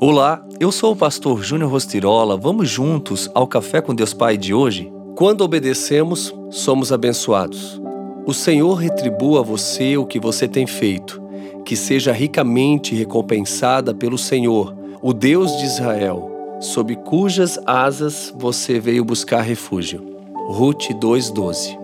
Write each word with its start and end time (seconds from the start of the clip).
Olá, 0.00 0.46
eu 0.60 0.70
sou 0.70 0.92
o 0.92 0.96
pastor 0.96 1.42
Júnior 1.42 1.72
Rostirola. 1.72 2.36
Vamos 2.36 2.70
juntos 2.70 3.28
ao 3.34 3.48
Café 3.48 3.80
com 3.80 3.92
Deus 3.92 4.14
Pai 4.14 4.36
de 4.36 4.54
hoje? 4.54 4.92
Quando 5.16 5.40
obedecemos, 5.40 6.32
somos 6.52 6.92
abençoados. 6.92 7.82
O 8.24 8.32
Senhor 8.32 8.74
retribua 8.74 9.40
a 9.40 9.42
você 9.42 9.96
o 9.96 10.06
que 10.06 10.20
você 10.20 10.46
tem 10.46 10.68
feito, 10.68 11.20
que 11.64 11.74
seja 11.74 12.12
ricamente 12.12 12.94
recompensada 12.94 13.92
pelo 13.92 14.16
Senhor, 14.16 14.72
o 15.02 15.12
Deus 15.12 15.56
de 15.56 15.64
Israel, 15.64 16.30
sob 16.60 16.94
cujas 16.94 17.58
asas 17.66 18.32
você 18.38 18.78
veio 18.78 19.04
buscar 19.04 19.40
refúgio. 19.40 20.00
Ruth 20.46 20.90
2:12. 20.94 21.76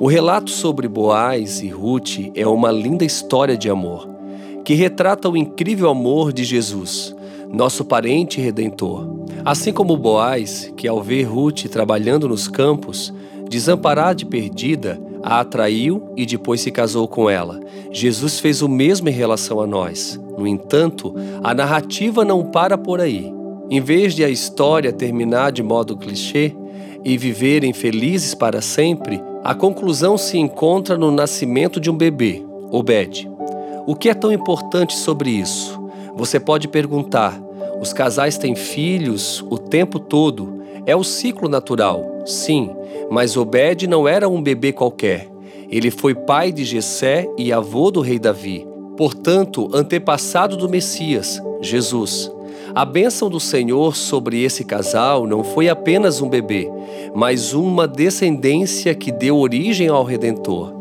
O 0.00 0.06
relato 0.06 0.50
sobre 0.50 0.88
Boaz 0.88 1.60
e 1.60 1.68
Ruth 1.68 2.30
é 2.34 2.46
uma 2.46 2.72
linda 2.72 3.04
história 3.04 3.58
de 3.58 3.68
amor, 3.68 4.08
que 4.64 4.72
retrata 4.72 5.28
o 5.28 5.36
incrível 5.36 5.90
amor 5.90 6.32
de 6.32 6.42
Jesus 6.42 7.14
nosso 7.52 7.84
parente 7.84 8.40
redentor. 8.40 9.06
Assim 9.44 9.72
como 9.72 9.96
Boaz, 9.96 10.72
que 10.76 10.88
ao 10.88 11.02
ver 11.02 11.24
Ruth 11.24 11.66
trabalhando 11.68 12.28
nos 12.28 12.48
campos, 12.48 13.12
desamparada 13.48 14.22
e 14.22 14.24
perdida, 14.24 15.00
a 15.22 15.40
atraiu 15.40 16.02
e 16.16 16.24
depois 16.24 16.60
se 16.60 16.70
casou 16.70 17.08
com 17.08 17.28
ela. 17.28 17.60
Jesus 17.90 18.38
fez 18.38 18.62
o 18.62 18.68
mesmo 18.68 19.08
em 19.08 19.12
relação 19.12 19.60
a 19.60 19.66
nós. 19.66 20.20
No 20.36 20.46
entanto, 20.46 21.14
a 21.42 21.54
narrativa 21.54 22.24
não 22.24 22.44
para 22.44 22.76
por 22.76 23.00
aí. 23.00 23.32
Em 23.68 23.80
vez 23.80 24.14
de 24.14 24.24
a 24.24 24.28
história 24.28 24.92
terminar 24.92 25.50
de 25.50 25.62
modo 25.62 25.96
clichê 25.96 26.54
e 27.04 27.16
viverem 27.16 27.72
felizes 27.72 28.34
para 28.34 28.60
sempre, 28.60 29.20
a 29.42 29.54
conclusão 29.54 30.16
se 30.18 30.38
encontra 30.38 30.96
no 30.96 31.10
nascimento 31.10 31.80
de 31.80 31.90
um 31.90 31.96
bebê, 31.96 32.44
Obed. 32.70 33.28
O 33.86 33.94
que 33.94 34.08
é 34.08 34.14
tão 34.14 34.32
importante 34.32 34.96
sobre 34.96 35.30
isso? 35.30 35.85
Você 36.16 36.40
pode 36.40 36.66
perguntar: 36.66 37.38
os 37.80 37.92
casais 37.92 38.38
têm 38.38 38.56
filhos 38.56 39.44
o 39.50 39.58
tempo 39.58 39.98
todo. 39.98 40.56
É 40.86 40.96
o 40.96 41.04
ciclo 41.04 41.48
natural, 41.48 42.22
sim, 42.24 42.70
mas 43.10 43.36
Obed 43.36 43.86
não 43.86 44.06
era 44.06 44.28
um 44.28 44.42
bebê 44.42 44.72
qualquer. 44.72 45.28
Ele 45.68 45.90
foi 45.90 46.14
pai 46.14 46.52
de 46.52 46.64
Jessé 46.64 47.28
e 47.36 47.52
avô 47.52 47.90
do 47.90 48.00
rei 48.00 48.20
Davi, 48.20 48.66
portanto, 48.96 49.68
antepassado 49.74 50.56
do 50.56 50.68
Messias, 50.68 51.42
Jesus. 51.60 52.30
A 52.72 52.84
bênção 52.84 53.28
do 53.28 53.40
Senhor 53.40 53.96
sobre 53.96 54.42
esse 54.42 54.64
casal 54.64 55.26
não 55.26 55.42
foi 55.42 55.68
apenas 55.68 56.20
um 56.20 56.28
bebê, 56.28 56.70
mas 57.14 57.52
uma 57.52 57.88
descendência 57.88 58.94
que 58.94 59.10
deu 59.10 59.38
origem 59.38 59.88
ao 59.88 60.04
Redentor. 60.04 60.72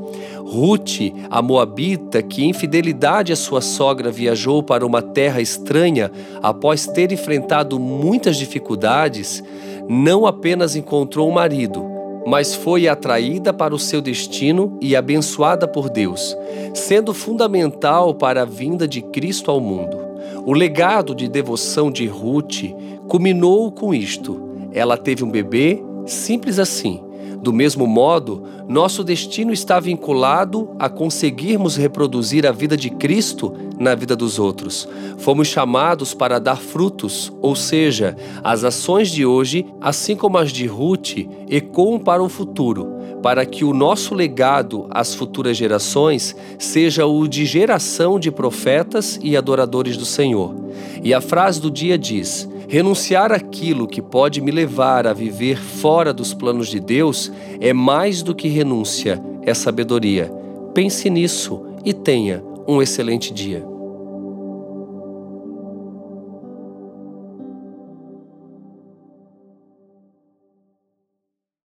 Ruth, 0.56 1.12
a 1.30 1.42
moabita, 1.42 2.24
que 2.24 2.46
em 2.46 2.54
fidelidade 2.54 3.34
à 3.34 3.36
sua 3.36 3.60
sogra 3.60 4.10
viajou 4.10 4.64
para 4.64 4.86
uma 4.86 5.02
terra 5.02 5.42
estranha 5.42 6.10
após 6.42 6.88
ter 6.88 7.12
enfrentado 7.12 7.78
muitas 7.78 8.38
dificuldades, 8.38 9.44
não 9.90 10.26
apenas 10.26 10.74
encontrou 10.74 11.30
um 11.30 11.34
marido, 11.34 11.86
mas 12.26 12.56
foi 12.56 12.88
atraída 12.88 13.52
para 13.52 13.76
o 13.76 13.80
seu 13.80 14.02
destino 14.02 14.80
e 14.82 14.96
abençoada 14.96 15.68
por 15.68 15.90
Deus, 15.90 16.36
sendo 16.74 17.14
fundamental 17.14 18.16
para 18.16 18.44
a 18.44 18.46
vinda 18.46 18.88
de 18.88 19.02
Cristo 19.02 19.52
ao 19.52 19.60
mundo. 19.60 19.98
O 20.46 20.54
legado 20.54 21.14
de 21.14 21.28
devoção 21.28 21.92
de 21.92 22.08
Ruth 22.08 22.64
culminou 23.10 23.70
com 23.74 23.94
isto. 23.94 24.42
Ela 24.72 24.96
teve 24.96 25.22
um 25.22 25.30
bebê, 25.30 25.84
simples 26.06 26.60
assim 26.60 27.02
do 27.46 27.54
mesmo 27.54 27.86
modo, 27.86 28.42
nosso 28.68 29.04
destino 29.04 29.54
está 29.54 29.80
vinculado 29.80 30.72
a 30.80 30.90
conseguirmos 30.90 31.76
reproduzir 31.76 32.44
a 32.44 32.52
vida 32.52 32.76
de 32.76 32.90
Cristo 32.90 33.54
na 33.78 33.94
vida 33.94 34.16
dos 34.16 34.40
outros. 34.40 34.90
Fomos 35.20 35.48
chamados 35.48 36.12
para 36.12 36.40
dar 36.40 36.56
frutos, 36.56 37.32
ou 37.44 37.56
seja, 37.56 38.18
as 38.44 38.64
ações 38.64 39.12
de 39.12 39.28
hoje, 39.28 39.64
assim 39.80 40.16
como 40.16 40.40
as 40.40 40.52
de 40.52 40.66
Ruth, 40.66 41.18
ecoam 41.48 42.00
para 42.00 42.24
o 42.24 42.30
futuro, 42.30 42.96
para 43.22 43.46
que 43.46 43.64
o 43.64 43.76
nosso 43.76 44.16
legado 44.16 44.88
às 44.90 45.14
futuras 45.14 45.56
gerações 45.56 46.36
seja 46.58 47.06
o 47.06 47.28
de 47.28 47.46
geração 47.46 48.20
de 48.20 48.32
profetas 48.32 49.20
e 49.22 49.38
adoradores 49.38 49.98
do 49.98 50.06
Senhor. 50.06 50.56
E 51.04 51.14
a 51.14 51.22
frase 51.22 51.62
do 51.62 51.70
dia 51.70 51.96
diz: 51.96 52.50
Renunciar 52.68 53.32
aquilo 53.32 53.88
que 53.88 54.02
pode 54.02 54.42
me 54.42 54.52
levar 54.52 55.06
a 55.06 55.14
viver 55.14 55.58
fora 55.58 56.14
dos 56.14 56.34
planos 56.34 56.68
de 56.68 56.80
Deus 56.80 57.32
é 57.60 57.74
mais 57.74 58.24
do 58.24 58.34
que 58.34 58.48
renúncia, 58.48 59.22
é 59.44 59.54
sabedoria. 59.54 60.32
Pense 60.74 61.10
nisso 61.10 61.64
e 61.84 61.94
tenha 61.94 62.44
um 62.68 62.82
excelente 62.82 63.34
dia. 63.34 63.75